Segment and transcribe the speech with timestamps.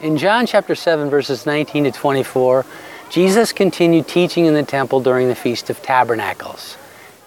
[0.00, 2.64] In John chapter 7, verses 19 to 24,
[3.10, 6.76] Jesus continued teaching in the temple during the Feast of Tabernacles.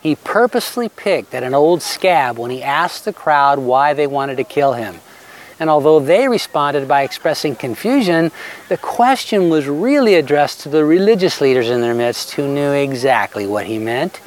[0.01, 4.37] He purposely picked at an old scab when he asked the crowd why they wanted
[4.37, 5.01] to kill him.
[5.59, 8.31] And although they responded by expressing confusion,
[8.69, 13.45] the question was really addressed to the religious leaders in their midst who knew exactly
[13.45, 14.21] what he meant.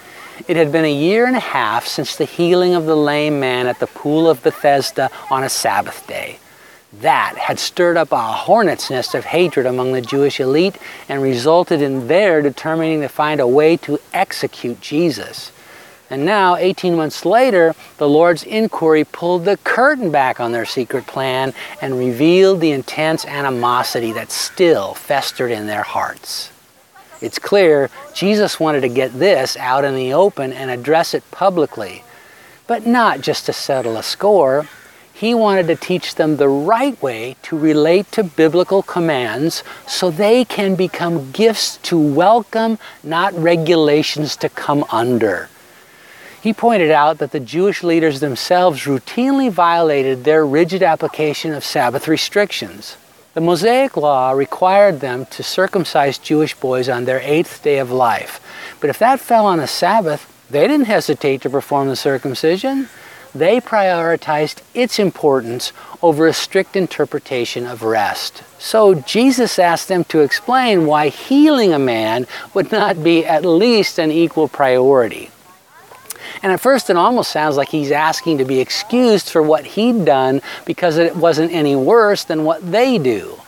[0.46, 3.66] It had been a year and a half since the healing of the lame man
[3.66, 6.40] at the pool of Bethesda on a Sabbath day.
[7.00, 10.76] That had stirred up a hornet's nest of hatred among the Jewish elite
[11.08, 15.50] and resulted in their determining to find a way to execute Jesus.
[16.10, 21.06] And now, 18 months later, the Lord's inquiry pulled the curtain back on their secret
[21.06, 26.52] plan and revealed the intense animosity that still festered in their hearts.
[27.20, 32.04] It's clear Jesus wanted to get this out in the open and address it publicly,
[32.66, 34.68] but not just to settle a score.
[35.24, 40.44] He wanted to teach them the right way to relate to biblical commands so they
[40.44, 45.48] can become gifts to welcome, not regulations to come under.
[46.42, 52.06] He pointed out that the Jewish leaders themselves routinely violated their rigid application of Sabbath
[52.06, 52.98] restrictions.
[53.32, 58.42] The Mosaic Law required them to circumcise Jewish boys on their eighth day of life.
[58.78, 62.90] But if that fell on a Sabbath, they didn't hesitate to perform the circumcision
[63.34, 68.42] they prioritized its importance over a strict interpretation of rest.
[68.58, 73.98] So Jesus asked them to explain why healing a man would not be at least
[73.98, 75.30] an equal priority.
[76.42, 80.04] And at first, it almost sounds like he's asking to be excused for what he'd
[80.04, 83.38] done because it wasn't any worse than what they do.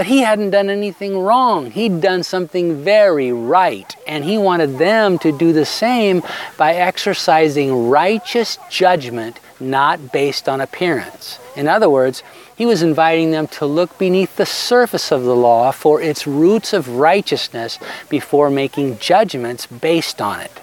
[0.00, 1.72] But he hadn't done anything wrong.
[1.72, 3.94] He'd done something very right.
[4.06, 6.22] And he wanted them to do the same
[6.56, 11.38] by exercising righteous judgment, not based on appearance.
[11.54, 12.22] In other words,
[12.56, 16.72] he was inviting them to look beneath the surface of the law for its roots
[16.72, 17.78] of righteousness
[18.08, 20.60] before making judgments based on it.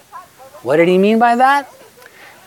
[0.64, 1.72] What did he mean by that?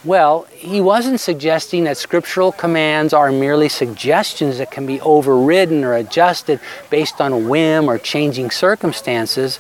[0.04, 5.94] Well, he wasn't suggesting that scriptural commands are merely suggestions that can be overridden or
[5.94, 9.60] adjusted based on a whim or changing circumstances,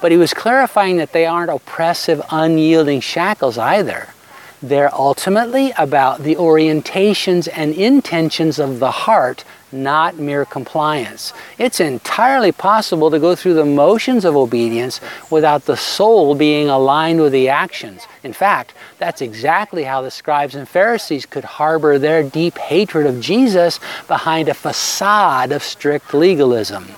[0.00, 4.08] but he was clarifying that they aren't oppressive, unyielding shackles either.
[4.60, 11.32] They're ultimately about the orientations and intentions of the heart, not mere compliance.
[11.58, 17.20] It's entirely possible to go through the motions of obedience without the soul being aligned
[17.20, 18.08] with the actions.
[18.24, 23.20] In fact, that's exactly how the scribes and Pharisees could harbor their deep hatred of
[23.20, 26.88] Jesus behind a facade of strict legalism.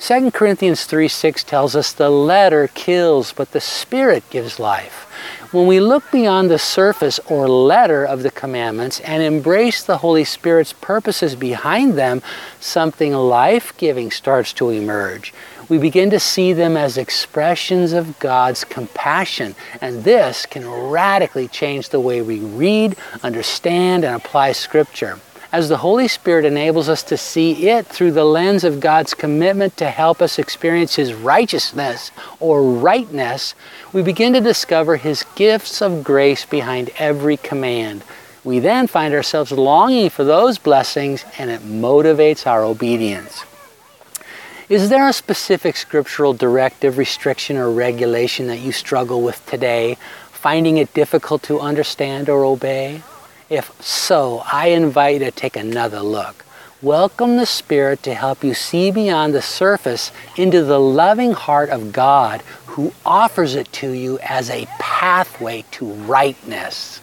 [0.00, 5.07] 2 Corinthians 3 6 tells us the letter kills, but the Spirit gives life.
[5.50, 10.24] When we look beyond the surface or letter of the commandments and embrace the Holy
[10.24, 12.22] Spirit's purposes behind them,
[12.60, 15.32] something life giving starts to emerge.
[15.68, 21.90] We begin to see them as expressions of God's compassion, and this can radically change
[21.90, 25.18] the way we read, understand, and apply Scripture
[25.50, 29.76] as the Holy Spirit enables us to see it through the lens of God's commitment
[29.78, 33.54] to help us experience His righteousness or rightness,
[33.92, 38.04] we begin to discover His gifts of grace behind every command.
[38.44, 43.44] We then find ourselves longing for those blessings and it motivates our obedience.
[44.68, 49.96] Is there a specific scriptural directive, restriction, or regulation that you struggle with today,
[50.30, 53.02] finding it difficult to understand or obey?
[53.50, 56.44] If so, I invite you to take another look.
[56.82, 61.90] Welcome the Spirit to help you see beyond the surface into the loving heart of
[61.90, 67.00] God who offers it to you as a pathway to rightness.